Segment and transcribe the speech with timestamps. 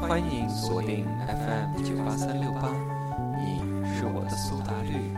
[0.00, 2.70] 欢迎锁定 FM 九八三六八，
[3.38, 3.60] 你
[3.94, 5.12] 是我的苏打绿，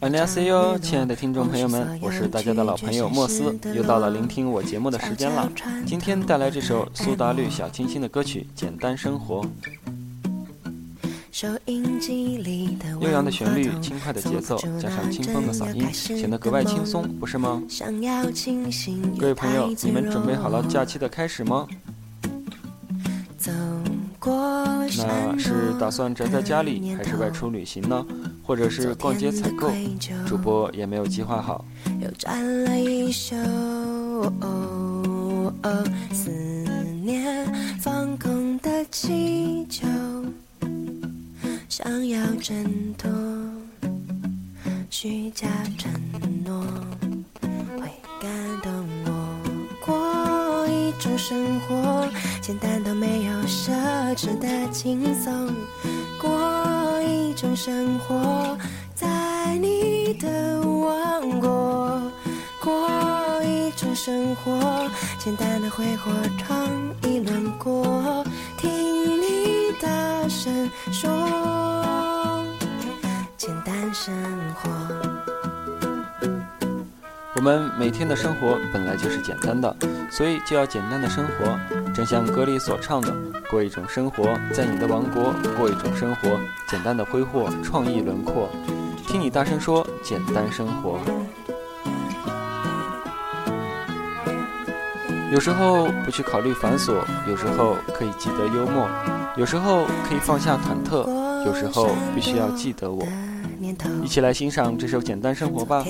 [0.00, 5.50] 안녕하세요，亲爱的听众朋友们，我是大家的老朋友莫斯，又到了聆听我节目的时间了。
[5.86, 9.42] 今天带来这首苏打绿小清新的歌曲《简单生活》。
[13.00, 17.62] 悠扬的旋律，轻快的节奏，加上清风的嗓音，显得格外轻松，不是吗？
[19.18, 21.66] 各位朋友，你们准备好了假期的开始吗？
[24.97, 28.05] 那是打算宅在家里，还是外出旅行呢？
[28.43, 29.69] 或者是逛街采购？
[30.25, 31.63] 主播也没有计划好。
[32.01, 33.35] 又转了一宿，
[36.11, 36.31] 思
[37.03, 37.44] 念
[51.05, 52.09] 种生活，
[52.41, 53.71] 简单到没有奢
[54.15, 55.53] 侈的轻松，
[56.19, 58.57] 过一种生活，
[58.95, 62.01] 在你的王国，
[62.59, 62.89] 过
[63.43, 64.89] 一种生活，
[65.19, 66.67] 简单的挥霍创
[67.03, 68.25] 意轮过，
[68.57, 68.67] 听
[69.21, 72.43] 你大声说，
[73.37, 74.11] 简单生
[74.55, 75.04] 活。
[77.45, 79.71] 我们每天的生活本来就是简单的，
[80.09, 81.59] 所以就要简单的生活。
[81.93, 83.15] 正像歌里所唱的，
[83.51, 88.49] 过一种生活，在你的王国过一种生活，简单的挥霍创意轮廓。
[89.05, 90.99] 听你大声说，简单生活。
[95.31, 96.95] 有时候不去考虑繁琐，
[97.29, 98.89] 有时候可以记得幽默，
[99.37, 101.07] 有时候可以放下忐忑，
[101.45, 103.07] 有时候必须要记得我。
[104.03, 105.83] 一起来欣赏这首《简单生活》吧。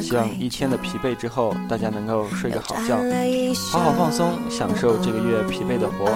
[0.00, 2.98] 希望一天的疲惫之后，大家能够睡个好觉，
[3.70, 6.12] 好好放松，享受这个月疲惫的活。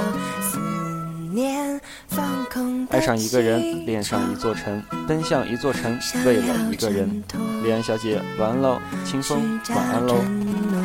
[2.90, 7.22] 爱上一个人，恋上一座城，奔向一座城，为了一个人。
[7.64, 8.78] 李安小姐，晚安喽！
[9.04, 10.14] 清风，晚安喽！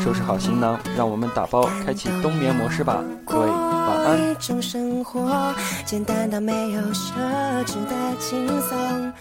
[0.04, 3.04] 收拾好行囊，让我们打包，开启冬眠模式吧。
[3.26, 4.32] 各位，晚安。
[4.32, 5.54] 一种生活，
[5.86, 7.12] 简单到没有奢
[7.66, 9.14] 侈的轻松。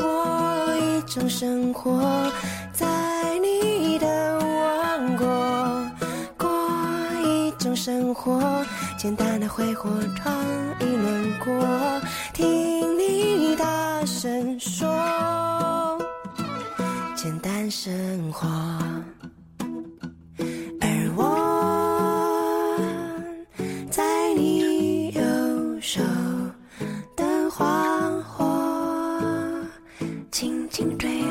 [0.00, 2.32] 过一种生活，
[2.72, 2.86] 在
[3.40, 5.26] 你的王国。
[6.38, 6.48] 过
[7.22, 8.64] 一种生活，
[8.96, 10.32] 简单的挥霍尝
[10.80, 12.00] 一轮过。
[12.32, 15.98] 听你大声说，
[17.14, 18.48] 简单生活。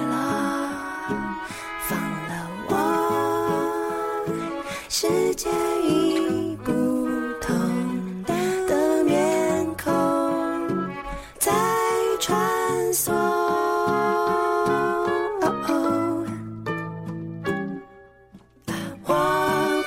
[0.07, 0.69] 了，
[1.87, 2.31] 放了
[2.67, 2.71] 我
[4.89, 5.49] 世界
[5.83, 6.71] 已不
[7.41, 7.55] 同
[8.65, 9.91] 的面孔
[11.37, 11.51] 在
[12.19, 12.37] 穿
[12.93, 13.11] 梭。
[19.05, 19.13] 我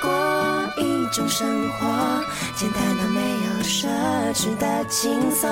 [0.02, 1.80] 过一种生活，
[2.56, 3.86] 简单到没有奢
[4.34, 5.48] 侈的轻松。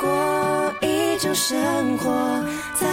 [0.00, 0.08] 过
[0.80, 2.10] 一种生活，
[2.74, 2.86] 在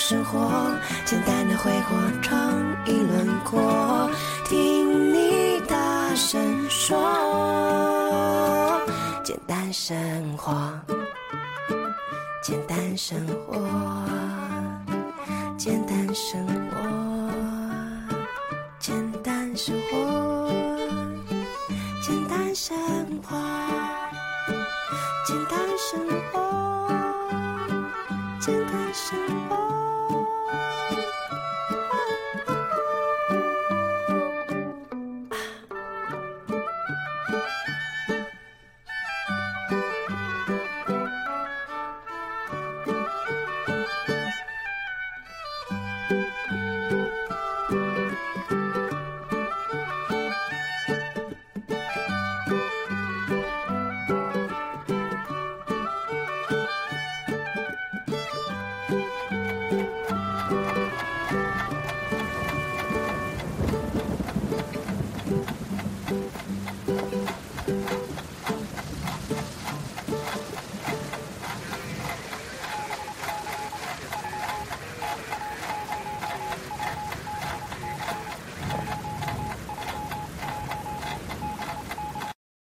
[0.00, 0.50] 生活，
[1.04, 2.50] 简单的挥霍创
[2.86, 4.10] 意轮廓。
[4.46, 6.40] 听你大声
[6.70, 6.98] 说，
[9.22, 10.72] 简单生活。
[12.42, 13.54] 简单生活，
[15.58, 17.30] 简单生活，
[18.78, 20.50] 简单生活，
[22.02, 22.74] 简单生
[23.22, 23.36] 活，
[25.26, 26.00] 简单生
[26.32, 26.40] 活，
[28.40, 29.18] 简单生
[29.50, 29.59] 活。